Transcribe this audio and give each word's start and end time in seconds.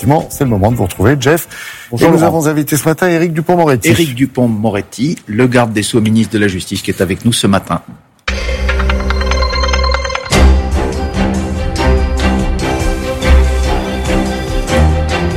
effectivement, 0.00 0.26
c'est 0.30 0.44
le 0.44 0.50
moment 0.50 0.70
de 0.70 0.76
vous 0.76 0.84
retrouver, 0.84 1.16
Jeff. 1.20 1.46
Bonjour. 1.90 2.08
Et 2.08 2.10
nous 2.10 2.22
avons 2.22 2.46
invité 2.46 2.76
ce 2.76 2.88
matin 2.88 3.08
Éric 3.08 3.34
Dupont-Moretti. 3.34 3.88
Éric 3.88 4.14
Dupont-Moretti, 4.14 5.16
le 5.26 5.46
garde 5.46 5.72
des 5.72 5.82
Sceaux, 5.82 6.00
ministre 6.00 6.32
de 6.32 6.38
la 6.38 6.48
Justice, 6.48 6.80
qui 6.80 6.90
est 6.90 7.02
avec 7.02 7.24
nous 7.26 7.32
ce 7.32 7.46
matin. 7.46 7.82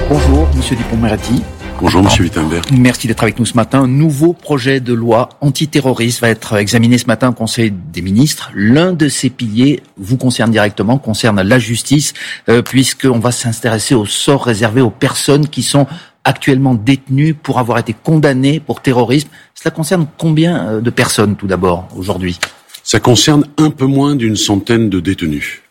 Bonjour, 0.10 0.47
Monsieur 0.56 0.78
Dupont-Moretti. 0.78 1.44
Bonjour, 1.81 2.03
Monsieur 2.03 2.24
Wittenberg. 2.24 2.63
Merci 2.71 3.08
d'être 3.08 3.24
avec 3.24 3.39
nous 3.39 3.46
ce 3.46 3.56
matin. 3.56 3.83
Un 3.83 3.87
nouveau 3.87 4.33
projet 4.33 4.79
de 4.79 4.94
loi 4.94 5.29
antiterroriste 5.42 6.21
va 6.21 6.29
être 6.29 6.56
examiné 6.56 6.97
ce 6.97 7.07
matin 7.07 7.29
au 7.29 7.33
Conseil 7.33 7.71
des 7.71 8.01
ministres. 8.01 8.51
L'un 8.56 8.94
de 8.94 9.10
ces 9.10 9.29
piliers 9.29 9.81
vous 9.97 10.17
concerne 10.17 10.51
directement, 10.51 10.97
concerne 10.97 11.42
la 11.42 11.60
justice, 11.60 12.13
euh, 12.49 12.62
puisqu'on 12.62 13.20
va 13.20 13.31
s'intéresser 13.31 13.96
au 13.96 14.06
sort 14.06 14.46
réservé 14.46 14.81
aux 14.81 14.89
personnes 14.89 15.47
qui 15.47 15.63
sont 15.63 15.88
actuellement 16.23 16.73
détenues 16.73 17.34
pour 17.34 17.59
avoir 17.59 17.77
été 17.77 17.93
condamnées 17.93 18.59
pour 18.59 18.81
terrorisme. 18.81 19.29
Cela 19.53 19.71
concerne 19.71 20.07
combien 20.17 20.67
euh, 20.67 20.81
de 20.81 20.90
personnes 20.90 21.35
tout 21.35 21.48
d'abord 21.48 21.87
aujourd'hui? 21.95 22.40
Ça 22.84 22.99
concerne 22.99 23.45
un 23.57 23.70
peu 23.70 23.85
moins 23.85 24.15
d'une 24.15 24.35
centaine 24.35 24.90
de 24.90 24.99
détenus. 24.99 25.62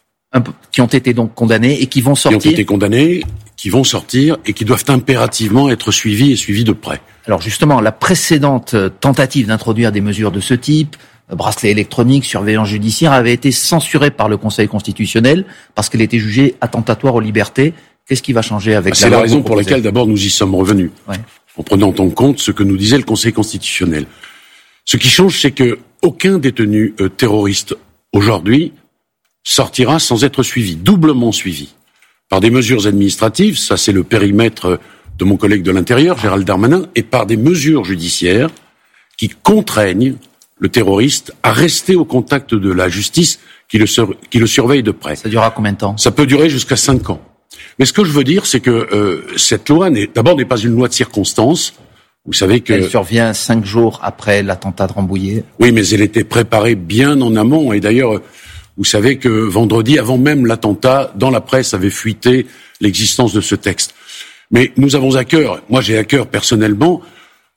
qui 0.71 0.81
ont 0.81 0.87
été 0.87 1.13
donc 1.13 1.35
condamnés 1.35 1.81
et 1.83 1.87
qui 1.87 2.01
vont 2.01 2.15
sortir. 2.15 2.41
Qui 2.41 2.49
ont 2.49 2.53
été 2.53 2.65
condamnés 2.65 3.23
qui 3.57 3.71
vont 3.71 3.85
sortir 3.85 4.39
et 4.47 4.53
qui 4.53 4.65
doivent 4.65 4.85
impérativement 4.89 5.71
être 5.71 5.93
suivis 5.93 6.33
et 6.33 6.37
suivis 6.37 6.65
de 6.65 6.73
près. 6.73 7.01
Alors 7.27 7.41
justement, 7.41 7.81
la 7.81 7.93
précédente 7.93 8.75
tentative 9.01 9.47
d'introduire 9.47 9.93
des 9.93 10.01
mesures 10.01 10.33
de 10.33 10.41
ce 10.41 10.55
type, 10.55 10.97
euh, 11.31 11.37
bracelet 11.37 11.71
électronique, 11.71 12.25
surveillance 12.25 12.69
judiciaire, 12.69 13.13
avait 13.13 13.33
été 13.33 13.53
censurée 13.53 14.11
par 14.11 14.29
le 14.29 14.37
Conseil 14.37 14.69
constitutionnel 14.69 15.45
parce 15.75 15.89
qu'elle 15.89 16.03
était 16.03 16.19
jugée 16.19 16.57
attentatoire 16.61 17.15
aux 17.15 17.21
libertés. 17.21 17.75
Qu'est-ce 18.09 18.23
qui 18.23 18.33
va 18.33 18.43
changer 18.43 18.75
avec 18.75 18.95
ah, 18.95 18.99
C'est 18.99 19.11
la 19.11 19.21
raison 19.21 19.43
pour 19.43 19.57
laquelle 19.57 19.83
d'abord 19.83 20.07
nous 20.07 20.21
y 20.21 20.31
sommes 20.31 20.55
revenus, 20.55 20.91
ouais. 21.09 21.17
en 21.57 21.63
prenant 21.63 21.95
en 21.97 22.11
compte 22.11 22.41
ce 22.41 22.51
que 22.51 22.65
nous 22.65 22.77
disait 22.77 22.99
le 22.99 23.05
Conseil 23.05 23.33
constitutionnel. 23.33 24.07
Ce 24.85 24.97
qui 24.97 25.09
change, 25.09 25.41
c'est 25.41 25.53
que 25.53 25.79
aucun 26.03 26.39
détenu 26.39 26.95
euh, 27.01 27.09
terroriste 27.09 27.77
aujourd'hui 28.13 28.73
sortira 29.45 30.01
sans 30.01 30.25
être 30.25 30.43
suivi, 30.43 30.75
doublement 30.75 31.31
suivi 31.31 31.75
par 32.33 32.41
des 32.41 32.49
mesures 32.49 32.87
administratives, 32.87 33.59
ça 33.59 33.77
c'est 33.77 33.93
le 33.93 34.05
périmètre 34.05 34.81
de 35.19 35.25
mon 35.27 35.37
collègue 35.37 35.63
de 35.63 35.71
l'Intérieur, 35.71 36.17
Gérald 36.19 36.47
Darmanin, 36.47 36.87
et 36.95 37.03
par 37.03 37.27
des 37.27 37.37
mesures 37.37 37.85
judiciaires 37.85 38.49
qui 39.19 39.29
contraignent 39.29 40.15
le 40.59 40.71
terroriste 40.71 41.35
à 41.43 41.53
rester 41.53 41.95
au 41.95 42.07
contact 42.07 42.55
de 42.55 42.73
la 42.73 42.89
justice 42.89 43.39
qui 43.69 43.77
le, 43.77 43.85
qui 44.31 44.39
le 44.39 44.47
surveille 44.47 44.83
de 44.83 44.93
près. 44.93 45.15
Ça 45.15 45.29
durera 45.29 45.51
combien 45.51 45.73
de 45.73 45.77
temps? 45.77 45.99
Ça 45.99 46.11
peut 46.11 46.25
durer 46.25 46.49
jusqu'à 46.49 46.77
cinq 46.77 47.11
ans. 47.11 47.21
Mais 47.79 47.85
ce 47.85 47.93
que 47.93 48.03
je 48.03 48.13
veux 48.13 48.25
dire, 48.25 48.47
c'est 48.47 48.61
que 48.61 48.71
euh, 48.71 49.27
cette 49.37 49.69
loi, 49.69 49.91
d'abord, 50.15 50.35
n'est 50.35 50.47
pas 50.47 50.57
une 50.57 50.75
loi 50.75 50.89
de 50.89 50.95
circonstance. 50.95 51.75
Vous 52.25 52.33
savez 52.33 52.61
que 52.61 52.73
elle 52.73 52.89
survient 52.89 53.35
cinq 53.35 53.67
jours 53.67 54.01
après 54.03 54.43
l'attentat 54.43 54.87
de 54.87 54.95
Rambouillet. 54.95 55.45
Oui, 55.61 55.71
mais 55.71 55.87
elle 55.89 56.01
était 56.01 56.25
préparée 56.25 56.77
bien 56.77 57.21
en 57.21 57.37
amont. 57.37 57.75
Et 57.75 57.81
d'ailleurs, 57.81 58.23
vous 58.77 58.85
savez 58.85 59.19
que 59.19 59.29
vendredi, 59.29 59.99
avant 59.99 60.19
même 60.19 60.47
l'attentat, 60.47 61.13
dans 61.17 61.31
la 61.31 61.41
presse 61.41 61.75
avait 61.75 61.91
fuité 61.91 62.47
l'existence 62.81 63.33
de 63.33 63.41
ce 63.41 63.55
texte. 63.55 63.95
Mais 64.51 64.73
nous 64.77 64.97
avons 64.97 65.17
à 65.17 65.25
cœur, 65.25 65.63
moi 65.69 65.81
j'ai 65.81 65.99
à 65.99 66.05
cœur 66.05 66.27
personnellement, 66.27 67.03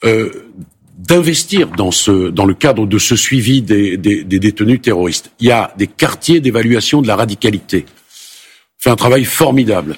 euh, 0.04 0.50
d'investir 0.98 1.70
dans, 1.70 1.90
le 1.90 2.54
cadre 2.54 2.86
de 2.86 2.98
ce 2.98 3.16
suivi 3.16 3.62
des, 3.62 3.98
détenus 3.98 4.82
terroristes. 4.82 5.32
Il 5.40 5.48
y 5.48 5.52
a 5.52 5.74
des 5.78 5.88
quartiers 5.88 6.40
d'évaluation 6.40 7.02
de 7.02 7.08
la 7.08 7.16
radicalité. 7.16 7.86
Fait 8.78 8.90
un 8.90 8.96
travail 8.96 9.26
formidable 9.26 9.98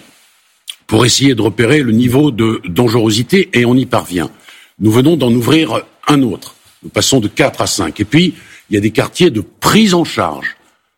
pour 0.87 1.05
essayer 1.05 1.35
de 1.35 1.41
repérer 1.41 1.81
le 1.81 1.91
niveau 1.91 2.31
de 2.31 2.61
dangerosité 2.65 3.49
et 3.53 3.65
on 3.65 3.75
y 3.75 3.85
parvient. 3.85 4.31
Nous 4.79 4.91
venons 4.91 5.17
d'en 5.17 5.31
ouvrir 5.31 5.83
un 6.07 6.23
autre. 6.23 6.55
Nous 6.83 6.89
passons 6.89 7.19
de 7.19 7.27
quatre 7.27 7.61
à 7.61 7.67
cinq. 7.67 7.99
Et 7.99 8.05
puis, 8.05 8.33
il 8.69 8.75
y 8.75 8.77
a 8.77 8.81
des 8.81 8.91
quartiers 8.91 9.29
de 9.29 9.41
prise 9.41 9.93
en 9.93 10.03
charge 10.03 10.56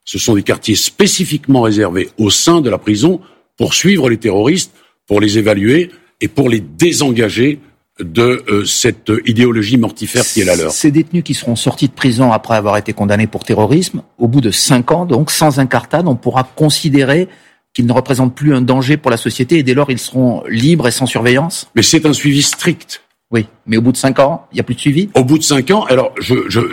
ce 0.10 0.18
sont 0.18 0.34
des 0.34 0.42
quartiers 0.42 0.74
spécifiquement 0.74 1.62
réservés 1.62 2.10
au 2.18 2.32
sein 2.32 2.62
de 2.62 2.70
la 2.72 2.80
prison 2.80 3.22
pour 3.58 3.76
suivre 3.76 4.10
les 4.10 4.18
terroristes, 4.18 4.72
pour 5.06 5.22
les 5.22 5.38
évaluer 5.38 5.92
et 6.20 6.28
pour 6.28 6.50
les 6.50 6.62
désengager 6.62 7.60
de 8.00 8.44
euh, 8.50 8.66
cette 8.66 9.12
idéologie 9.28 9.78
mortifère 9.78 10.26
qui 10.26 10.42
est 10.42 10.46
la 10.46 10.56
leur. 10.56 10.72
Ces 10.72 10.90
détenus 10.90 11.24
qui 11.24 11.36
seront 11.36 11.56
sortis 11.56 11.90
de 11.90 11.94
prison 11.94 12.32
après 12.32 12.56
avoir 12.56 12.78
été 12.78 12.92
condamnés 12.92 13.28
pour 13.28 13.44
terrorisme, 13.44 14.02
au 14.18 14.28
bout 14.28 14.42
de 14.42 14.50
cinq 14.50 14.92
ans, 14.92 15.06
donc 15.06 15.30
sans 15.30 15.60
incartade, 15.60 16.08
on 16.08 16.16
pourra 16.16 16.44
considérer 16.56 17.28
qu'ils 17.76 17.86
ne 17.86 17.94
représentent 17.94 18.34
plus 18.34 18.56
un 18.56 18.62
danger 18.62 18.98
pour 18.98 19.12
la 19.12 19.18
société 19.18 19.60
et 19.60 19.64
dès 19.64 19.76
lors 19.76 19.92
ils 19.92 20.00
seront 20.00 20.42
libres 20.50 20.88
et 20.88 20.92
sans 20.92 21.06
surveillance? 21.06 21.70
Mais 21.76 21.84
c'est 21.84 22.08
un 22.08 22.14
suivi 22.14 22.42
strict. 22.42 23.04
Oui, 23.32 23.46
mais 23.68 23.78
au 23.78 23.82
bout 23.82 23.92
de 23.92 23.98
cinq 23.98 24.18
ans, 24.20 24.48
il 24.52 24.56
n'y 24.56 24.60
a 24.62 24.64
plus 24.64 24.76
de 24.76 24.80
suivi? 24.80 25.10
Au 25.14 25.24
bout 25.24 25.38
de 25.38 25.44
cinq 25.44 25.70
ans, 25.70 25.84
alors 25.86 26.14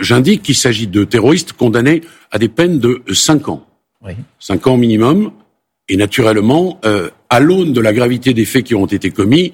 j'indique 0.01 0.41
qu'il 0.41 0.55
s'agit 0.55 0.87
de 0.87 1.03
terroristes 1.03 1.53
condamnés 1.53 2.01
à 2.31 2.39
des 2.39 2.49
peines 2.49 2.79
de 2.79 3.03
cinq 3.13 3.47
ans. 3.47 3.65
Oui. 4.03 4.13
Cinq 4.39 4.65
ans 4.67 4.77
minimum. 4.77 5.31
Et 5.89 5.95
naturellement, 5.97 6.81
euh, 6.83 7.09
à 7.29 7.39
l'aune 7.39 7.73
de 7.73 7.79
la 7.79 7.93
gravité 7.93 8.33
des 8.33 8.43
faits 8.43 8.65
qui 8.65 8.75
ont 8.75 8.87
été 8.87 9.09
commis, 9.11 9.53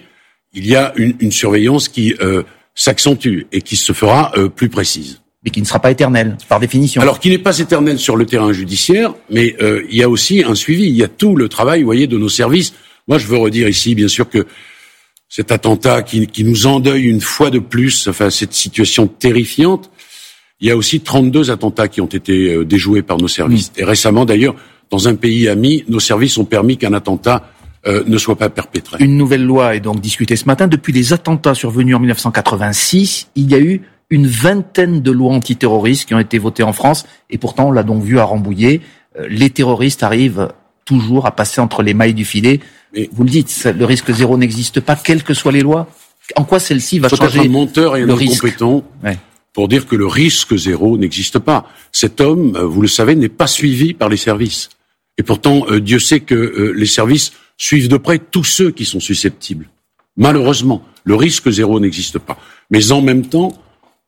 il 0.54 0.66
y 0.66 0.76
a 0.76 0.94
une, 0.96 1.14
une 1.20 1.32
surveillance 1.32 1.90
qui 1.90 2.16
euh, 2.22 2.44
s'accentue 2.74 3.44
et 3.52 3.62
qui 3.62 3.76
se 3.76 3.94
fera 3.94 4.32
euh, 4.38 4.50
plus 4.50 4.70
précise. 4.70 5.22
Mais 5.44 5.52
qui 5.52 5.62
ne 5.62 5.66
sera 5.66 5.80
pas 5.80 5.92
éternelle, 5.92 6.38
par 6.48 6.60
définition. 6.60 7.02
Alors, 7.02 7.20
qui 7.20 7.30
n'est 7.30 7.38
pas 7.38 7.60
éternelle 7.60 8.00
sur 8.00 8.16
le 8.16 8.26
terrain 8.26 8.54
judiciaire, 8.54 9.14
mais 9.30 9.56
euh, 9.62 9.84
il 9.90 9.98
y 9.98 10.04
a 10.04 10.10
aussi 10.10 10.42
un 10.42 10.56
suivi. 10.56 10.86
Il 10.86 10.96
y 10.96 11.04
a 11.04 11.10
tout 11.10 11.36
le 11.36 11.50
travail, 11.50 11.82
vous 11.82 11.86
voyez, 11.86 12.08
de 12.08 12.18
nos 12.18 12.30
services. 12.30 12.74
Moi, 13.10 13.18
je 13.18 13.28
veux 13.28 13.38
redire 13.38 13.68
ici, 13.68 13.94
bien 13.94 14.08
sûr, 14.08 14.30
que 14.30 14.48
cet 15.36 15.52
attentat 15.52 16.04
qui, 16.04 16.28
qui, 16.28 16.44
nous 16.44 16.68
endeuille 16.68 17.06
une 17.06 17.20
fois 17.20 17.50
de 17.50 17.58
plus, 17.58 18.08
enfin 18.08 18.30
cette 18.30 18.54
situation 18.54 19.08
terrifiante. 19.08 19.90
Il 20.60 20.68
y 20.68 20.70
a 20.70 20.78
aussi 20.78 21.00
32 21.00 21.50
attentats 21.50 21.88
qui 21.88 22.02
ont 22.02 22.06
été 22.06 22.54
euh, 22.54 22.66
déjoués 22.66 23.02
par 23.02 23.18
nos 23.18 23.28
services. 23.28 23.72
Et 23.76 23.84
récemment, 23.84 24.26
d'ailleurs, 24.26 24.54
dans 24.92 25.08
un 25.08 25.16
pays 25.16 25.50
ami, 25.50 25.86
nos 25.88 26.00
services 26.00 26.38
ont 26.38 26.46
permis 26.46 26.78
qu'un 26.78 26.94
attentat 26.94 27.50
euh, 27.88 28.04
ne 28.06 28.16
soit 28.20 28.36
pas 28.36 28.52
perpétré. 28.52 29.04
Une 29.04 29.18
nouvelle 29.18 29.44
loi 29.44 29.76
est 29.76 29.80
donc 29.80 30.02
discutée 30.02 30.36
ce 30.36 30.46
matin. 30.46 30.68
Depuis 30.68 30.94
les 30.94 31.14
attentats 31.14 31.56
survenus 31.56 31.96
en 31.96 32.00
1986, 32.00 33.30
il 33.36 33.50
y 33.50 33.56
a 33.56 33.60
eu 33.60 33.82
une 34.12 34.28
vingtaine 34.28 35.02
de 35.02 35.10
lois 35.10 35.34
antiterroristes 35.34 36.08
qui 36.08 36.14
ont 36.14 36.20
été 36.20 36.38
votées 36.38 36.62
en 36.62 36.74
France. 36.74 37.08
Et 37.32 37.40
pourtant, 37.40 37.70
on 37.70 37.72
l'a 37.72 37.82
donc 37.82 38.04
vu 38.04 38.20
à 38.20 38.24
Rambouillet, 38.24 38.82
euh, 39.18 39.26
les 39.32 39.50
terroristes 39.50 40.04
arrivent 40.04 40.50
toujours 40.86 41.26
à 41.26 41.32
passer 41.32 41.60
entre 41.60 41.82
les 41.82 41.96
mailles 41.96 42.14
du 42.14 42.24
filet. 42.24 42.60
Mais 42.94 43.10
vous 43.12 43.24
le 43.24 43.30
dites, 43.30 43.68
le 43.76 43.86
risque 43.86 44.12
zéro 44.12 44.38
n'existe 44.38 44.80
pas, 44.80 44.96
quelles 44.96 45.24
que 45.24 45.34
soient 45.34 45.52
les 45.52 45.62
lois. 45.62 45.88
En 46.36 46.46
quoi 46.46 46.60
celle-ci 46.60 47.00
va 47.00 47.10
changer 47.10 47.42
un 47.42 47.48
monteur 47.50 47.98
et 47.98 48.04
un 48.04 48.08
compétent 48.08 48.84
pour 49.54 49.68
dire 49.68 49.86
que 49.86 49.96
le 49.96 50.08
risque 50.08 50.56
zéro 50.56 50.98
n'existe 50.98 51.40
pas. 51.40 51.68
Cet 51.92 52.22
homme, 52.22 52.56
euh, 52.56 52.66
vous 52.66 52.82
le 52.82 52.88
savez, 52.88 53.16
n'est 53.16 53.30
pas 53.30 53.48
suivi 53.48 53.94
par 53.94 54.10
les 54.10 54.18
services. 54.18 54.70
Et 55.18 55.24
pourtant, 55.24 55.66
euh, 55.70 55.80
Dieu 55.80 56.00
sait 56.00 56.22
que 56.22 56.34
euh, 56.34 56.74
les 56.76 56.88
services 56.88 57.34
suivent 57.58 57.88
de 57.88 57.98
près 57.98 58.18
tous 58.18 58.44
ceux 58.44 58.72
qui 58.72 58.84
sont 58.84 59.00
susceptibles. 59.00 59.70
Malheureusement, 60.18 60.84
le 61.04 61.16
risque 61.16 61.50
zéro 61.52 61.80
n'existe 61.80 62.18
pas. 62.18 62.38
Mais 62.72 62.92
en 62.92 63.02
même 63.02 63.28
temps, 63.28 63.54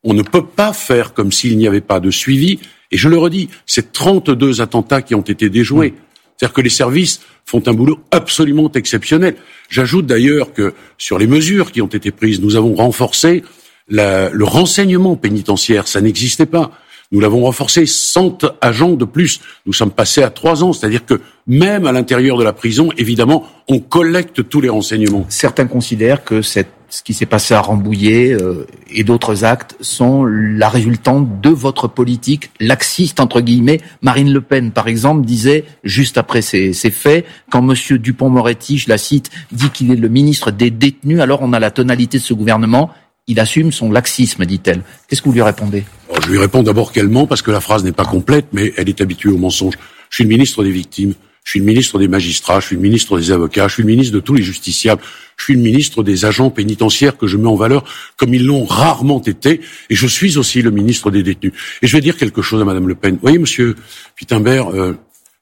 on 0.04 0.14
ne 0.14 0.24
peut 0.24 0.46
pas 0.46 0.74
faire 0.74 1.14
comme 1.14 1.32
s'il 1.32 1.58
n'y 1.58 1.68
avait 1.68 1.82
pas 1.82 2.00
de 2.00 2.10
suivi. 2.10 2.60
Et 2.92 2.98
je 2.98 3.10
le 3.10 3.18
redis, 3.18 3.50
c'est 3.66 3.92
32 3.92 4.62
attentats 4.62 5.02
qui 5.02 5.14
ont 5.16 5.22
été 5.22 5.50
déjoués. 5.50 5.94
C'est-à-dire 6.38 6.54
que 6.54 6.62
les 6.62 6.70
services 6.70 7.22
font 7.46 7.64
un 7.68 7.74
boulot 7.74 8.00
absolument 8.12 8.72
exceptionnel. 8.74 9.36
J'ajoute 9.70 10.06
d'ailleurs 10.06 10.54
que 10.54 10.74
sur 10.98 11.18
les 11.18 11.28
mesures 11.28 11.72
qui 11.72 11.82
ont 11.82 11.88
été 11.88 12.12
prises, 12.12 12.42
nous 12.42 12.56
avons 12.56 12.76
renforcé 12.76 13.44
le 13.88 14.44
renseignement 14.44 15.16
pénitentiaire. 15.16 15.88
Ça 15.88 16.02
n'existait 16.02 16.46
pas. 16.46 16.72
Nous 17.12 17.20
l'avons 17.20 17.44
renforcé 17.44 17.86
100 17.86 18.46
agents 18.62 18.94
de 18.94 19.06
plus. 19.06 19.40
Nous 19.66 19.74
sommes 19.74 19.92
passés 19.92 20.24
à 20.24 20.30
trois 20.30 20.64
ans. 20.64 20.74
C'est-à-dire 20.74 21.06
que 21.06 21.22
même 21.48 21.86
à 21.86 21.92
l'intérieur 21.92 22.38
de 22.38 22.44
la 22.44 22.54
prison, 22.54 22.90
évidemment, 22.98 23.46
on 23.68 23.80
collecte 23.80 24.50
tous 24.50 24.62
les 24.62 24.70
renseignements. 24.70 25.26
Certains 25.30 25.68
considèrent 25.68 26.24
que 26.24 26.42
ce 26.42 26.64
qui 27.04 27.14
s'est 27.14 27.28
passé 27.28 27.54
à 27.54 27.62
Rambouillet 27.62 28.34
euh, 28.34 28.66
et 28.92 29.04
d'autres 29.04 29.44
actes 29.44 29.76
sont 29.80 30.26
la 30.26 30.70
résultante 30.70 31.42
de 31.42 31.50
votre 31.50 31.88
politique 31.88 32.50
laxiste 32.60 33.20
entre 33.20 33.42
guillemets. 33.42 33.82
Marine 34.02 34.34
Le 34.34 34.42
Pen, 34.42 34.72
par 34.72 34.88
exemple, 34.88 35.26
disait 35.26 35.66
juste 35.84 36.18
après 36.18 36.42
ces, 36.42 36.74
faits, 36.74 37.26
quand 37.52 37.62
Monsieur 37.62 38.00
Dupont-Moretti, 38.00 38.80
je 38.80 38.90
la 38.90 38.98
cite, 38.98 39.30
dit 39.52 39.70
qu'il 39.70 39.92
est 39.92 39.96
le 39.96 40.10
ministre 40.10 40.50
des 40.52 40.72
détenus, 40.72 41.20
alors 41.20 41.42
on 41.44 41.54
a 41.54 41.60
la 41.60 41.72
tonalité 41.72 42.18
de 42.18 42.24
ce 42.24 42.34
gouvernement. 42.34 42.90
Il 43.28 43.40
assume 43.40 43.72
son 43.72 43.92
laxisme, 43.92 44.46
dit-elle. 44.46 44.84
Qu'est-ce 45.08 45.22
que 45.22 45.30
vous 45.30 45.34
lui 45.34 45.42
répondez? 45.42 45.84
Je 46.24 46.30
lui 46.30 46.38
réponds 46.38 46.64
d'abord 46.64 46.92
qu'elle 46.92 47.10
ment 47.10 47.28
parce 47.28 47.42
que 47.42 47.52
la 47.52 47.62
phrase 47.62 47.84
n'est 47.84 47.92
pas 47.92 48.06
complète, 48.06 48.48
mais 48.54 48.74
elle 48.78 48.90
est 48.90 49.02
habituée 49.02 49.30
au 49.30 49.38
mensonge. 49.38 49.76
Je 50.10 50.16
suis 50.16 50.24
le 50.24 50.30
ministre 50.30 50.64
des 50.64 50.72
victimes. 50.72 51.14
Je 51.46 51.52
suis 51.52 51.60
le 51.60 51.66
ministre 51.66 52.00
des 52.00 52.08
magistrats, 52.08 52.60
je 52.60 52.66
suis 52.66 52.76
le 52.76 52.82
ministre 52.82 53.20
des 53.20 53.32
avocats, 53.32 53.68
je 53.68 53.76
suis 53.76 53.84
le 53.84 53.90
ministre 53.90 54.16
de 54.16 54.20
tous 54.20 54.34
les 54.34 54.42
justiciables, 54.42 55.04
je 55.38 55.44
suis 55.44 55.54
le 55.54 55.62
ministre 55.62 56.02
des 56.02 56.26
agents 56.26 56.50
pénitentiaires 56.50 57.18
que 57.20 57.28
je 57.28 57.38
mets 57.38 57.48
en 57.48 57.56
valeur 57.56 57.84
comme 58.18 58.34
ils 58.34 58.44
l'ont 58.44 58.66
rarement 58.66 59.22
été, 59.22 59.62
et 59.92 59.96
je 59.96 60.08
suis 60.08 60.40
aussi 60.40 60.64
le 60.64 60.72
ministre 60.72 61.12
des 61.12 61.22
détenus. 61.22 61.54
Et 61.84 61.88
je 61.88 61.96
vais 61.96 62.02
dire 62.02 62.18
quelque 62.18 62.42
chose 62.42 62.60
à 62.64 62.66
Madame 62.66 62.88
Le 62.88 62.96
Pen. 62.96 63.14
Vous 63.14 63.22
voyez, 63.22 63.38
Monsieur 63.38 63.76
Wittenberg, 64.20 64.74
euh, 64.74 64.94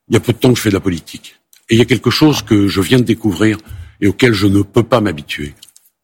il 0.09 0.15
y 0.15 0.17
a 0.17 0.19
peu 0.19 0.33
de 0.33 0.37
temps 0.37 0.49
que 0.49 0.57
je 0.57 0.61
fais 0.61 0.69
de 0.69 0.73
la 0.73 0.81
politique, 0.81 1.37
et 1.69 1.75
il 1.75 1.77
y 1.77 1.81
a 1.81 1.85
quelque 1.85 2.09
chose 2.09 2.41
que 2.41 2.67
je 2.67 2.81
viens 2.81 2.99
de 2.99 3.05
découvrir, 3.05 3.57
et 4.01 4.07
auquel 4.07 4.33
je 4.33 4.47
ne 4.47 4.61
peux 4.61 4.83
pas 4.83 4.99
m'habituer. 4.99 5.53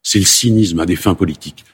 C'est 0.02 0.20
le 0.20 0.26
cynisme 0.26 0.80
à 0.80 0.86
des 0.86 0.96
fins 0.96 1.14
politiques. 1.14 1.66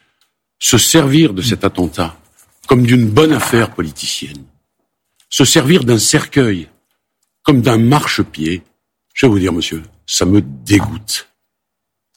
Se 0.57 0.79
servir 0.79 1.35
de 1.35 1.43
cet 1.43 1.63
attentat 1.63 2.17
comme 2.67 2.85
d'une 2.85 3.07
bonne 3.07 3.33
affaire 3.33 3.71
politicienne. 3.71 4.43
Se 5.29 5.45
servir 5.45 5.83
d'un 5.83 5.99
cercueil 5.99 6.67
comme 7.43 7.61
d'un 7.61 7.77
marchepied. 7.77 8.63
Je 9.13 9.25
vais 9.25 9.31
vous 9.31 9.39
dire, 9.39 9.53
monsieur, 9.53 9.83
ça 10.05 10.25
me 10.25 10.41
dégoûte. 10.41 11.27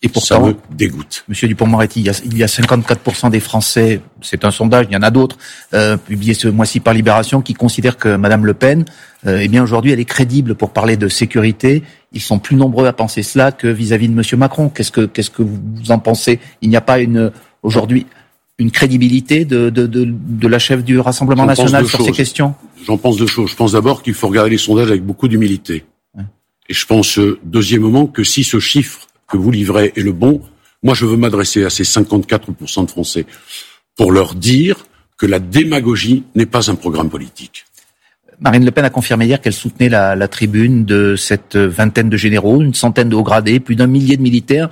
Et 0.01 0.09
pourtant, 0.09 0.27
ça 0.27 0.41
me 0.41 0.55
dégoûte. 0.71 1.25
Monsieur 1.27 1.49
Dupont-Moretti, 1.49 2.01
il 2.25 2.39
y 2.39 2.43
a 2.45 2.47
54% 2.47 3.31
des 3.31 3.41
Français, 3.41 4.01
c'est 4.23 4.45
un 4.45 4.53
sondage, 4.53 4.87
il 4.89 4.95
y 4.95 4.97
en 4.97 5.03
a 5.03 5.11
d'autres, 5.11 5.37
euh, 5.75 5.97
publié 5.97 6.35
ce 6.35 6.47
mois-ci 6.47 6.79
par 6.79 6.95
Libération, 6.95 7.43
qui 7.43 7.53
considèrent 7.55 7.97
que 7.97 8.15
Madame 8.15 8.47
Le 8.47 8.55
Pen, 8.55 8.85
euh, 9.27 9.41
eh 9.43 9.49
bien 9.49 9.61
aujourd'hui, 9.61 9.91
elle 9.91 9.99
est 9.99 10.05
crédible 10.05 10.55
pour 10.55 10.71
parler 10.71 10.97
de 10.97 11.09
sécurité. 11.09 11.83
Ils 12.13 12.21
sont 12.21 12.39
plus 12.39 12.55
nombreux 12.55 12.87
à 12.87 12.93
penser 12.93 13.25
cela 13.25 13.51
que 13.51 13.67
vis-à-vis 13.67 14.09
de 14.09 14.15
Monsieur 14.15 14.37
Macron. 14.37 14.69
Qu'est-ce 14.69 14.93
que 14.93 15.05
qu'est-ce 15.05 15.31
que 15.31 15.43
vous 15.43 15.91
en 15.91 15.99
pensez? 15.99 16.39
Il 16.63 16.71
n'y 16.71 16.77
a 16.77 16.81
pas 16.81 17.01
une 17.01 17.33
aujourd'hui 17.65 18.07
une 18.59 18.71
crédibilité 18.71 19.45
de, 19.45 19.71
de, 19.71 19.87
de, 19.87 20.05
de 20.07 20.49
la 20.49 20.59
chef 20.59 20.83
du 20.85 20.99
Rassemblement 20.99 21.47
national 21.47 21.87
sur 21.87 22.05
ces 22.05 22.13
questions 22.13 22.55
J'en 22.85 22.99
pense 22.99 23.17
deux 23.17 23.27
choses. 23.27 23.51
Je 23.51 23.57
pense 23.57 23.73
d'abord 23.73 24.03
qu'il 24.03 24.15
faut 24.15 24.29
regarder 24.29 24.51
les 24.51 24.59
sondages 24.59 24.89
avec 24.89 25.05
beaucoup 25.05 25.29
d'humilité. 25.29 25.85
Et 26.69 26.75
je 26.75 26.87
pense, 26.87 27.19
euh, 27.19 27.39
deuxièmement, 27.45 28.07
que 28.07 28.25
si 28.25 28.45
ce 28.45 28.59
chiffre 28.59 29.07
que 29.27 29.37
vous 29.37 29.51
livrez 29.51 29.93
est 29.97 30.03
le 30.03 30.13
bon, 30.13 30.43
moi 30.83 30.95
je 30.95 31.07
veux 31.07 31.17
m'adresser 31.17 31.65
à 31.65 31.71
ces 31.71 31.85
54% 31.85 32.85
de 32.85 32.91
Français 32.91 33.27
pour 33.97 34.13
leur 34.13 34.35
dire 34.35 34.85
que 35.17 35.27
la 35.27 35.39
démagogie 35.39 36.25
n'est 36.35 36.47
pas 36.47 36.71
un 36.71 36.75
programme 36.75 37.09
politique. 37.09 37.65
Marine 38.41 38.65
Le 38.65 38.71
Pen 38.71 38.85
a 38.85 38.91
confirmé 38.91 39.27
hier 39.27 39.41
qu'elle 39.41 39.53
soutenait 39.53 39.89
la, 39.89 40.15
la, 40.15 40.29
tribune 40.29 40.85
de 40.85 41.17
cette 41.17 41.57
vingtaine 41.57 42.09
de 42.09 42.17
généraux, 42.17 42.63
une 42.63 42.75
centaine 42.75 43.09
de 43.09 43.17
hauts 43.17 43.25
gradés, 43.25 43.59
plus 43.59 43.75
d'un 43.75 43.89
millier 43.89 44.17
de 44.17 44.23
militaires, 44.23 44.71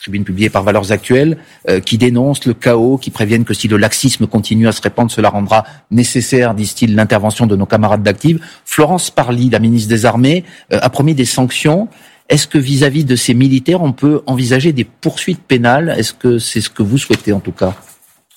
tribune 0.00 0.24
publiée 0.24 0.48
par 0.48 0.62
Valeurs 0.62 0.92
Actuelles, 0.92 1.36
euh, 1.68 1.78
qui 1.78 1.98
dénoncent 1.98 2.46
le 2.46 2.54
chaos, 2.54 2.96
qui 2.96 3.10
préviennent 3.10 3.44
que 3.44 3.52
si 3.52 3.68
le 3.68 3.76
laxisme 3.76 4.26
continue 4.26 4.66
à 4.66 4.72
se 4.72 4.80
répandre, 4.80 5.10
cela 5.10 5.28
rendra 5.28 5.64
nécessaire, 5.90 6.54
disent-ils, 6.54 6.94
l'intervention 6.94 7.46
de 7.46 7.54
nos 7.54 7.66
camarades 7.66 8.02
d'active. 8.02 8.40
Florence 8.64 9.10
Parly, 9.10 9.50
la 9.50 9.58
ministre 9.58 9.90
des 9.90 10.06
Armées, 10.06 10.44
euh, 10.72 10.78
a 10.80 10.88
promis 10.88 11.14
des 11.14 11.26
sanctions. 11.26 11.88
Est-ce 12.30 12.46
que 12.46 12.58
vis-à-vis 12.58 13.04
de 13.04 13.14
ces 13.14 13.34
militaires, 13.34 13.82
on 13.82 13.92
peut 13.92 14.22
envisager 14.26 14.72
des 14.72 14.84
poursuites 14.84 15.42
pénales? 15.42 15.94
Est-ce 15.98 16.14
que 16.14 16.38
c'est 16.38 16.62
ce 16.62 16.70
que 16.70 16.82
vous 16.82 16.96
souhaitez 16.96 17.32
en 17.32 17.40
tout 17.40 17.52
cas? 17.52 17.74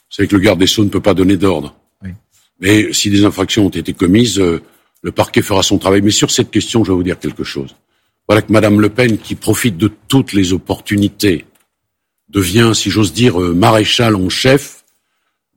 C'est 0.09 0.27
que 0.27 0.35
le 0.35 0.41
garde 0.41 0.59
des 0.59 0.67
Sceaux 0.67 0.83
ne 0.83 0.89
peut 0.89 0.99
pas 0.99 1.13
donner 1.13 1.37
d'ordre. 1.37 1.75
Oui. 2.03 2.09
Mais 2.59 2.91
si 2.91 3.09
des 3.09 3.23
infractions 3.23 3.65
ont 3.67 3.69
été 3.69 3.93
commises, 3.93 4.39
euh, 4.39 4.61
le 5.01 5.11
parquet 5.11 5.41
fera 5.41 5.63
son 5.63 5.77
travail. 5.77 6.01
Mais 6.01 6.11
sur 6.11 6.29
cette 6.29 6.51
question, 6.51 6.83
je 6.83 6.91
vais 6.91 6.95
vous 6.95 7.03
dire 7.03 7.19
quelque 7.19 7.43
chose. 7.43 7.75
Voilà 8.27 8.41
que 8.41 8.51
Madame 8.51 8.81
Le 8.81 8.89
Pen, 8.89 9.17
qui 9.17 9.35
profite 9.35 9.77
de 9.77 9.91
toutes 10.07 10.33
les 10.33 10.53
opportunités, 10.53 11.45
devient, 12.33 12.71
si 12.73 12.89
j'ose 12.89 13.13
dire, 13.13 13.41
euh, 13.41 13.53
maréchal 13.53 14.15
en 14.15 14.27
chef 14.27 14.83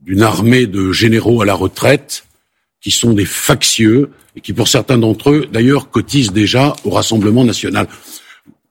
d'une 0.02 0.22
armée 0.22 0.66
de 0.66 0.92
généraux 0.92 1.42
à 1.42 1.46
la 1.46 1.54
retraite 1.54 2.24
qui 2.80 2.90
sont 2.92 3.14
des 3.14 3.24
factieux 3.24 4.10
et 4.36 4.40
qui, 4.40 4.52
pour 4.52 4.68
certains 4.68 4.98
d'entre 4.98 5.30
eux, 5.30 5.46
d'ailleurs, 5.50 5.90
cotisent 5.90 6.32
déjà 6.32 6.76
au 6.84 6.90
Rassemblement 6.90 7.44
national 7.44 7.88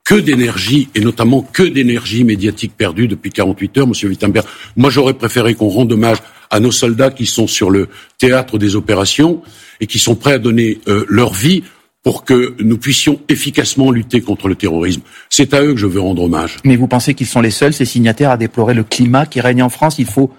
que 0.06 0.16
d'énergie, 0.16 0.88
et 0.94 1.00
notamment 1.00 1.42
que 1.42 1.64
d'énergie 1.64 2.24
médiatique 2.24 2.78
perdue 2.78 3.08
depuis 3.08 3.32
48 3.32 3.80
heures, 3.80 3.88
Monsieur 3.88 4.08
Wittenberg. 4.08 4.46
Moi, 4.76 4.92
j'aurais 4.92 5.16
préféré 5.16 5.56
qu'on 5.56 5.70
rende 5.70 5.92
hommage 5.92 6.20
à 6.52 6.60
nos 6.60 6.72
soldats 6.72 7.10
qui 7.10 7.26
sont 7.26 7.48
sur 7.48 7.72
le 7.72 7.90
théâtre 8.20 8.60
des 8.60 8.76
opérations 8.76 9.42
et 9.82 9.88
qui 9.88 9.98
sont 9.98 10.16
prêts 10.16 10.34
à 10.34 10.38
donner 10.38 10.80
euh, 10.88 11.06
leur 11.10 11.34
vie 11.34 11.64
pour 12.06 12.24
que 12.24 12.56
nous 12.60 12.78
puissions 12.78 13.20
efficacement 13.30 13.90
lutter 13.90 14.22
contre 14.22 14.48
le 14.48 14.54
terrorisme. 14.56 15.02
C'est 15.30 15.56
à 15.56 15.62
eux 15.64 15.74
que 15.74 15.80
je 15.80 15.88
veux 15.88 16.00
rendre 16.00 16.22
hommage. 16.22 16.60
Mais 16.64 16.76
vous 16.76 16.88
pensez 16.88 17.16
qu'ils 17.16 17.26
sont 17.26 17.42
les 17.42 17.50
seuls, 17.50 17.74
ces 17.74 17.84
signataires, 17.84 18.30
à 18.30 18.38
déplorer 18.38 18.76
le 18.76 18.84
climat 18.84 19.26
qui 19.26 19.42
règne 19.42 19.64
en 19.64 19.70
France? 19.70 19.96
Il 19.98 20.06
faut, 20.06 20.32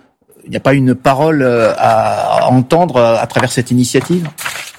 il 0.45 0.51
n'y 0.51 0.57
a 0.57 0.61
pas 0.61 0.75
une 0.75 0.95
parole 0.95 1.43
euh, 1.43 1.75
à 1.77 2.47
entendre 2.51 2.97
euh, 2.97 3.17
à 3.19 3.27
travers 3.27 3.51
cette 3.51 3.73
initiative 3.73 4.29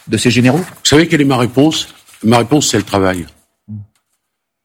de 0.07 0.18
ces 0.18 0.31
généraux? 0.31 0.60
Vous 0.60 0.86
savez 0.86 1.10
quelle 1.10 1.19
est 1.19 1.25
ma 1.25 1.36
réponse? 1.36 1.89
Ma 2.24 2.38
réponse, 2.38 2.69
c'est 2.69 2.78
le 2.78 2.84
travail. 2.84 3.25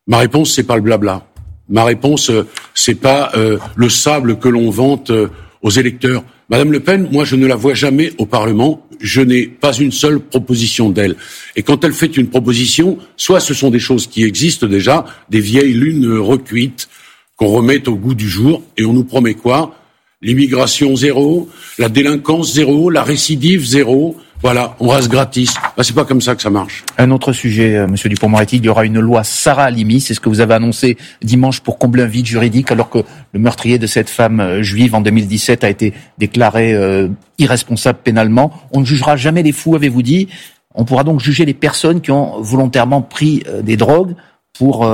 Ma 0.07 0.19
réponse, 0.19 0.55
c'est 0.55 0.63
pas 0.63 0.77
le 0.77 0.83
blabla. 0.83 1.27
Ma 1.69 1.83
réponse, 1.85 2.31
euh, 2.31 2.47
c'est 2.73 2.95
pas 2.95 3.33
euh, 3.35 3.59
le 3.75 3.89
sable 3.89 4.39
que 4.39 4.49
l'on 4.49 4.71
vante 4.71 5.11
euh, 5.11 5.29
aux 5.63 5.71
électeurs. 5.71 6.23
Madame 6.51 6.71
Le 6.71 6.81
Pen, 6.81 7.09
moi, 7.11 7.25
je 7.25 7.35
ne 7.35 7.47
la 7.47 7.57
vois 7.57 7.75
jamais 7.75 8.13
au 8.19 8.27
Parlement. 8.27 8.87
Je 9.03 9.21
n'ai 9.21 9.49
pas 9.49 9.73
une 9.73 9.91
seule 9.91 10.21
proposition 10.21 10.89
d'elle. 10.89 11.17
Et 11.57 11.63
quand 11.65 11.85
elle 11.85 11.93
fait 11.93 12.17
une 12.17 12.29
proposition, 12.29 12.99
soit 13.17 13.41
ce 13.41 13.53
sont 13.53 13.71
des 13.71 13.81
choses 13.81 14.07
qui 14.07 14.23
existent 14.23 14.69
déjà, 14.69 15.05
des 15.29 15.41
vieilles 15.41 15.75
lunes 15.75 16.19
recuites 16.19 16.89
qu'on 17.37 17.49
remet 17.49 17.89
au 17.89 17.97
goût 17.97 18.15
du 18.15 18.29
jour, 18.29 18.63
et 18.77 18.85
on 18.85 18.93
nous 18.93 19.03
promet 19.03 19.35
quoi? 19.35 19.77
L'immigration 20.23 20.95
zéro, 20.95 21.51
la 21.79 21.89
délinquance 21.89 22.55
zéro, 22.55 22.91
la 22.91 23.03
récidive 23.03 23.67
zéro, 23.67 24.17
voilà, 24.43 24.75
on 24.81 24.89
reste 24.89 25.09
gratis. 25.09 25.55
Ben, 25.77 25.85
c'est 25.85 25.95
pas 25.95 26.05
comme 26.05 26.21
ça 26.21 26.35
que 26.35 26.43
ça 26.43 26.51
marche. 26.51 26.85
Un 26.99 27.13
autre 27.13 27.33
sujet, 27.33 27.77
euh, 27.77 27.87
Monsieur 27.87 28.09
Dupont-Moretti, 28.09 28.57
il 28.57 28.65
y 28.65 28.69
aura 28.69 28.85
une 28.85 28.99
loi 28.99 29.23
Sarah 29.23 29.65
Halimi, 29.65 30.01
c'est 30.01 30.15
ce 30.15 30.21
que 30.21 30.29
vous 30.29 30.41
avez 30.41 30.55
annoncé 30.55 30.97
dimanche 31.23 31.61
pour 31.61 31.79
combler 31.79 32.03
un 32.03 32.07
vide 32.07 32.27
juridique, 32.27 32.73
alors 32.73 32.91
que 32.91 32.99
le 33.33 33.39
meurtrier 33.39 33.79
de 33.79 33.87
cette 33.87 34.11
femme 34.11 34.41
euh, 34.41 34.61
juive 34.61 34.97
en 34.97 35.01
2017 35.01 35.63
a 35.63 35.71
été 35.71 35.95
déclaré 36.19 36.75
euh, 36.75 37.07
irresponsable 37.39 38.01
pénalement. 38.03 38.53
On 38.73 38.81
ne 38.81 38.85
jugera 38.85 39.15
jamais 39.15 39.45
les 39.45 39.53
fous, 39.53 39.77
avez-vous 39.77 40.03
dit. 40.03 40.29
On 40.75 40.85
pourra 40.85 41.05
donc 41.05 41.21
juger 41.21 41.45
les 41.45 41.55
personnes 41.55 42.01
qui 42.01 42.11
ont 42.11 42.41
volontairement 42.41 43.01
pris 43.01 43.45
des 43.63 43.77
drogues 43.77 44.17
pour, 44.59 44.91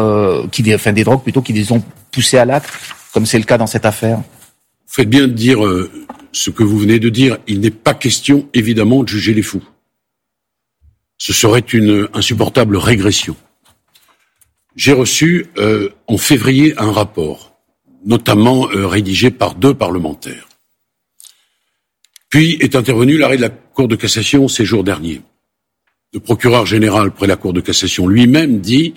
qui, 0.51 0.75
enfin 0.75 0.93
des 0.93 1.05
drogues 1.05 1.23
plutôt, 1.23 1.41
qui 1.41 1.53
les 1.53 1.71
ont 1.71 1.83
poussées 2.11 2.37
à 2.37 2.45
l'acte, 2.45 2.69
comme 3.15 3.27
c'est 3.27 3.39
le 3.39 3.45
cas 3.45 3.59
dans 3.59 3.69
cette 3.69 3.87
affaire. 3.87 4.19
Vous 4.19 4.95
faites 4.95 5.09
bien 5.09 5.23
de 5.23 5.33
dire 5.33 5.61
ce 6.33 6.51
que 6.51 6.63
vous 6.63 6.79
venez 6.79 6.99
de 6.99 7.09
dire. 7.09 7.39
Il 7.47 7.61
n'est 7.61 7.71
pas 7.71 7.95
question, 7.95 8.49
évidemment, 8.55 9.03
de 9.03 9.09
juger 9.09 9.35
les 9.35 9.43
fous. 9.43 9.65
Ce 11.19 11.33
serait 11.33 11.61
une 11.61 12.09
insupportable 12.15 12.77
régression. 12.77 13.37
J'ai 14.77 14.93
reçu 14.93 15.47
euh, 15.59 15.91
en 16.07 16.19
février 16.19 16.75
un 16.79 16.93
rapport, 16.93 17.59
notamment 18.05 18.71
euh, 18.71 18.87
rédigé 18.87 19.31
par 19.31 19.55
deux 19.55 19.75
parlementaires. 19.75 20.49
Puis 22.29 22.59
est 22.61 22.77
intervenu 22.77 23.17
l'arrêt 23.17 23.37
de 23.37 23.43
la 23.43 23.51
Cour 23.51 23.89
de 23.89 23.97
cassation 23.97 24.49
ces 24.49 24.65
jours 24.65 24.85
derniers. 24.85 25.23
Le 26.13 26.21
procureur 26.21 26.67
général 26.67 27.11
près 27.13 27.27
la 27.27 27.37
Cour 27.37 27.53
de 27.53 27.61
cassation 27.61 28.07
lui-même 28.07 28.61
dit 28.61 28.95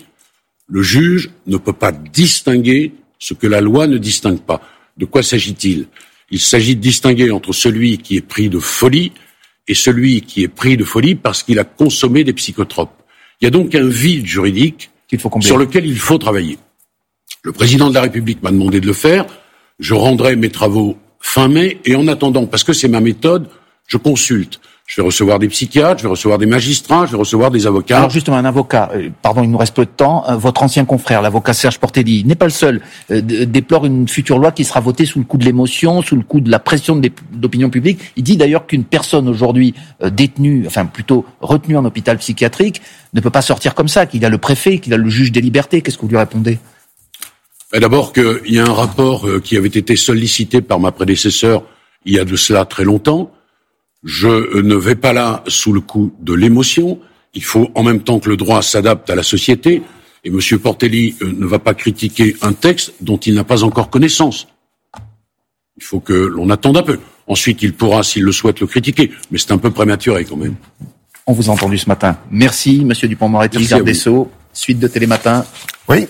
le 0.68 0.82
juge 0.82 1.30
ne 1.46 1.56
peut 1.56 1.72
pas 1.72 1.92
distinguer 1.92 2.94
ce 3.18 3.34
que 3.34 3.46
la 3.46 3.60
loi 3.60 3.86
ne 3.86 3.98
distingue 3.98 4.40
pas. 4.40 4.60
De 4.96 5.04
quoi 5.04 5.22
s'agit-il? 5.22 5.86
Il 6.32 6.40
s'agit 6.40 6.74
de 6.74 6.80
distinguer 6.80 7.30
entre 7.30 7.52
celui 7.52 7.98
qui 7.98 8.16
est 8.16 8.26
pris 8.26 8.48
de 8.48 8.58
folie 8.58 9.12
et 9.68 9.74
celui 9.74 10.22
qui 10.22 10.42
est 10.42 10.48
pris 10.48 10.76
de 10.76 10.84
folie 10.84 11.14
parce 11.14 11.42
qu'il 11.42 11.58
a 11.58 11.64
consommé 11.64 12.24
des 12.24 12.32
psychotropes. 12.32 13.02
Il 13.40 13.44
y 13.44 13.48
a 13.48 13.50
donc 13.50 13.74
un 13.74 13.86
vide 13.86 14.26
juridique 14.26 14.90
sur 15.40 15.58
lequel 15.58 15.84
il 15.84 15.98
faut 15.98 16.16
travailler. 16.16 16.58
Le 17.42 17.52
président 17.52 17.90
de 17.90 17.94
la 17.94 18.00
République 18.00 18.42
m'a 18.42 18.50
demandé 18.50 18.80
de 18.80 18.86
le 18.86 18.94
faire. 18.94 19.26
Je 19.78 19.92
rendrai 19.92 20.36
mes 20.36 20.48
travaux 20.48 20.96
fin 21.20 21.48
mai 21.48 21.78
et 21.84 21.94
en 21.96 22.08
attendant, 22.08 22.46
parce 22.46 22.64
que 22.64 22.72
c'est 22.72 22.88
ma 22.88 23.00
méthode, 23.00 23.48
je 23.86 23.98
consulte. 23.98 24.60
Je 24.86 25.00
vais 25.00 25.06
recevoir 25.06 25.38
des 25.38 25.48
psychiatres, 25.48 25.98
je 25.98 26.02
vais 26.02 26.10
recevoir 26.10 26.38
des 26.38 26.46
magistrats, 26.46 27.06
je 27.06 27.12
vais 27.12 27.18
recevoir 27.18 27.50
des 27.50 27.66
avocats. 27.66 27.96
Alors 27.96 28.10
justement, 28.10 28.36
un 28.36 28.44
avocat, 28.44 28.90
euh, 28.94 29.10
pardon, 29.22 29.42
il 29.42 29.50
nous 29.50 29.56
reste 29.56 29.74
peu 29.74 29.84
de 29.84 29.90
temps. 29.90 30.24
Euh, 30.28 30.36
votre 30.36 30.62
ancien 30.62 30.84
confrère, 30.84 31.22
l'avocat 31.22 31.54
Serge 31.54 31.78
Portelli, 31.78 32.24
n'est 32.24 32.34
pas 32.34 32.46
le 32.46 32.50
seul. 32.50 32.80
Euh, 33.10 33.20
déplore 33.20 33.86
une 33.86 34.08
future 34.08 34.38
loi 34.38 34.50
qui 34.50 34.64
sera 34.64 34.80
votée 34.80 35.06
sous 35.06 35.20
le 35.20 35.24
coup 35.24 35.38
de 35.38 35.44
l'émotion, 35.44 36.02
sous 36.02 36.16
le 36.16 36.22
coup 36.22 36.40
de 36.40 36.50
la 36.50 36.58
pression 36.58 37.00
d'opinion 37.32 37.70
publique. 37.70 38.00
Il 38.16 38.24
dit 38.24 38.36
d'ailleurs 38.36 38.66
qu'une 38.66 38.84
personne 38.84 39.28
aujourd'hui 39.28 39.74
détenue, 40.10 40.64
enfin 40.66 40.84
plutôt 40.84 41.24
retenue 41.40 41.76
en 41.76 41.84
hôpital 41.84 42.18
psychiatrique, 42.18 42.82
ne 43.14 43.20
peut 43.20 43.30
pas 43.30 43.42
sortir 43.42 43.74
comme 43.74 43.88
ça. 43.88 44.06
Qu'il 44.06 44.24
a 44.24 44.28
le 44.28 44.38
préfet, 44.38 44.78
qu'il 44.78 44.92
a 44.92 44.96
le 44.96 45.08
juge 45.08 45.32
des 45.32 45.40
libertés. 45.40 45.80
Qu'est-ce 45.80 45.96
que 45.96 46.02
vous 46.02 46.08
lui 46.08 46.18
répondez? 46.18 46.58
Ben, 47.72 47.80
D'abord 47.80 48.12
qu'il 48.12 48.40
y 48.48 48.58
a 48.58 48.64
un 48.64 48.72
rapport 48.72 49.26
qui 49.42 49.56
avait 49.56 49.68
été 49.68 49.96
sollicité 49.96 50.60
par 50.60 50.80
ma 50.80 50.92
prédécesseur 50.92 51.62
il 52.04 52.14
y 52.14 52.18
a 52.18 52.24
de 52.24 52.36
cela 52.36 52.64
très 52.64 52.84
longtemps 52.84 53.30
je 54.04 54.60
ne 54.60 54.74
vais 54.74 54.96
pas 54.96 55.12
là 55.12 55.44
sous 55.46 55.72
le 55.72 55.80
coup 55.80 56.12
de 56.20 56.34
l'émotion. 56.34 56.98
Il 57.34 57.44
faut 57.44 57.70
en 57.74 57.82
même 57.82 58.00
temps 58.00 58.18
que 58.18 58.28
le 58.28 58.36
droit 58.36 58.62
s'adapte 58.62 59.08
à 59.10 59.14
la 59.14 59.22
société. 59.22 59.82
Et 60.24 60.28
M. 60.28 60.38
Portelli 60.58 61.16
euh, 61.22 61.32
ne 61.36 61.46
va 61.46 61.58
pas 61.58 61.74
critiquer 61.74 62.36
un 62.42 62.52
texte 62.52 62.94
dont 63.00 63.16
il 63.16 63.34
n'a 63.34 63.44
pas 63.44 63.64
encore 63.64 63.90
connaissance. 63.90 64.46
Il 65.76 65.82
faut 65.82 66.00
que 66.00 66.12
l'on 66.12 66.50
attende 66.50 66.76
un 66.76 66.82
peu. 66.82 66.98
Ensuite, 67.26 67.62
il 67.62 67.72
pourra, 67.72 68.02
s'il 68.02 68.22
le 68.22 68.32
souhaite, 68.32 68.60
le 68.60 68.66
critiquer. 68.66 69.10
Mais 69.30 69.38
c'est 69.38 69.52
un 69.52 69.58
peu 69.58 69.70
prématuré 69.70 70.24
quand 70.24 70.36
même. 70.36 70.54
On 71.26 71.32
vous 71.32 71.48
a 71.48 71.52
entendu 71.52 71.78
ce 71.78 71.88
matin. 71.88 72.18
Merci, 72.30 72.84
Monsieur 72.84 73.08
Dupont-Moretti, 73.08 73.64
garde 73.66 73.84
des 73.84 73.94
Sceaux. 73.94 74.30
Suite 74.52 74.78
de 74.78 74.88
Télématin. 74.88 75.44
Oui. 75.88 75.98